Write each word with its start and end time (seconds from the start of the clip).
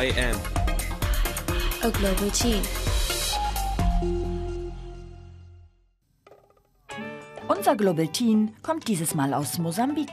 I 0.00 0.12
am 0.16 0.36
a 1.82 1.90
global 1.90 2.30
teen. 2.30 2.62
Unser 7.48 7.74
Global 7.74 8.06
Teen 8.06 8.54
kommt 8.62 8.86
dieses 8.86 9.16
Mal 9.16 9.34
aus 9.34 9.58
Mosambik. 9.58 10.10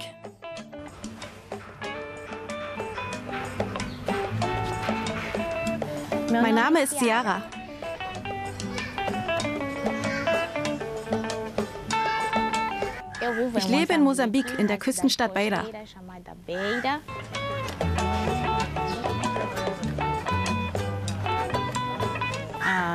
Mein 6.32 6.56
Name 6.56 6.82
ist 6.82 6.98
Ciara. 6.98 7.44
Ich 13.56 13.68
lebe 13.68 13.94
in 13.94 14.02
Mosambik, 14.02 14.48
in 14.58 14.66
der 14.66 14.80
Küstenstadt 14.80 15.36
Beira. 15.36 15.64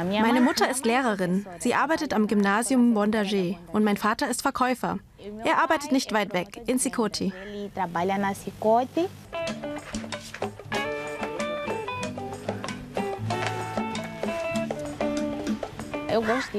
Meine 0.05 0.41
Mutter 0.41 0.71
ist 0.71 0.87
Lehrerin. 0.87 1.47
Sie 1.59 1.75
arbeitet 1.75 2.15
am 2.15 2.27
Gymnasium 2.27 2.95
Bondage 2.95 3.57
und 3.73 3.85
mein 3.85 3.97
Vater 3.97 4.29
ist 4.29 4.43
Verkäufer. 4.43 4.99
Er 5.45 5.59
arbeitet 5.59 5.93
nicht 5.93 6.13
weit 6.13 6.33
weg, 6.33 6.61
in 6.67 6.79
Sikoti. 6.79 7.33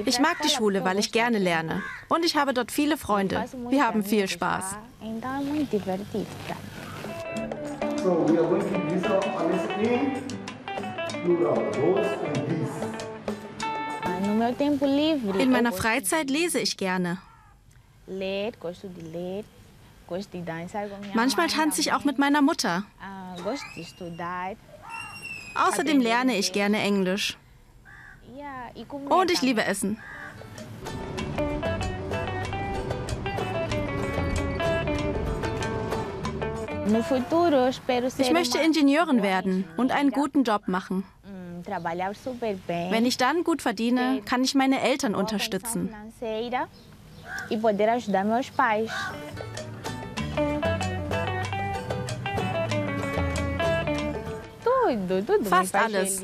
Ich 0.05 0.19
mag 0.19 0.41
die 0.43 0.49
Schule, 0.49 0.85
weil 0.85 0.97
ich 0.99 1.11
gerne 1.11 1.37
lerne. 1.37 1.81
Und 2.07 2.23
ich 2.23 2.35
habe 2.37 2.53
dort 2.53 2.71
viele 2.71 2.97
Freunde. 2.97 3.45
Wir 3.69 3.85
haben 3.85 4.03
viel 4.03 4.27
Spaß. 4.27 4.75
So 8.03 8.25
we 8.27 8.39
are 8.39 8.47
going 8.47 8.61
to 8.61 8.95
use 8.95 9.05
our 9.05 9.21
honesty 9.37 10.11
plural, 11.23 11.71
those 11.71 12.07
and 12.25 12.49
these. 12.49 13.00
In 15.39 15.51
meiner 15.51 15.71
Freizeit 15.71 16.29
lese 16.29 16.59
ich 16.59 16.77
gerne. 16.77 17.17
Manchmal 21.13 21.47
tanze 21.47 21.81
ich 21.81 21.93
auch 21.93 22.03
mit 22.03 22.17
meiner 22.17 22.41
Mutter. 22.41 22.83
Außerdem 25.55 26.01
lerne 26.01 26.37
ich 26.37 26.51
gerne 26.51 26.79
Englisch. 26.79 27.37
Und 29.09 29.31
ich 29.31 29.41
liebe 29.41 29.63
Essen. 29.63 29.97
Ich 38.17 38.31
möchte 38.33 38.57
Ingenieurin 38.57 39.23
werden 39.23 39.65
und 39.77 39.91
einen 39.91 40.11
guten 40.11 40.43
Job 40.43 40.67
machen. 40.67 41.05
Wenn 42.67 43.05
ich 43.05 43.17
dann 43.17 43.43
gut 43.43 43.61
verdiene, 43.61 44.21
kann 44.25 44.43
ich 44.43 44.55
meine 44.55 44.81
Eltern 44.81 45.15
unterstützen. 45.15 45.93
Fast 55.45 55.75
alles. 55.75 56.23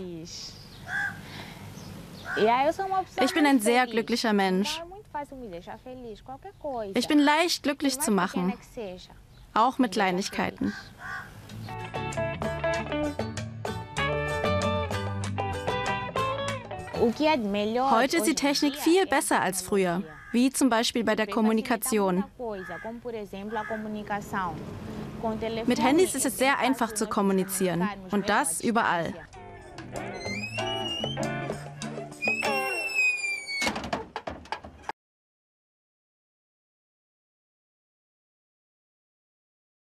Ich 3.23 3.33
bin 3.33 3.45
ein 3.45 3.59
sehr 3.59 3.88
glücklicher 3.88 4.33
Mensch. 4.33 4.81
Ich 6.93 7.08
bin 7.08 7.19
leicht 7.19 7.63
glücklich 7.63 7.99
zu 7.99 8.11
machen, 8.11 8.53
auch 9.53 9.80
mit 9.80 9.93
Kleinigkeiten. 9.93 10.73
Heute 16.99 18.17
ist 18.17 18.27
die 18.27 18.35
Technik 18.35 18.75
viel 18.75 19.05
besser 19.05 19.41
als 19.41 19.61
früher, 19.61 20.03
wie 20.31 20.52
zum 20.52 20.69
Beispiel 20.69 21.03
bei 21.03 21.15
der 21.15 21.27
Kommunikation. 21.27 22.23
Mit 25.65 25.81
Handys 25.81 26.15
ist 26.15 26.25
es 26.25 26.37
sehr 26.37 26.59
einfach 26.59 26.93
zu 26.93 27.08
kommunizieren 27.08 27.87
und 28.11 28.30
das 28.30 28.61
überall. 28.61 29.13